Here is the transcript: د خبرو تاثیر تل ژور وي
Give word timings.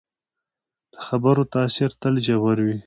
د 0.93 0.95
خبرو 1.05 1.43
تاثیر 1.53 1.91
تل 2.01 2.15
ژور 2.25 2.57
وي 2.65 2.77